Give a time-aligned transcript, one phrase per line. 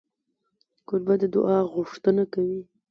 [0.87, 2.61] کوربه د دعا غوښتنه کوي.